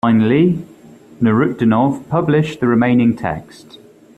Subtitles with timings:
[0.03, 0.57] Finally,
[1.21, 3.77] Nurutdinov published the remaining text.